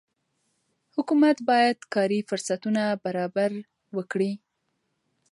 [0.95, 3.51] حکومت باید کاري فرصتونه برابر
[3.97, 4.31] وکړي.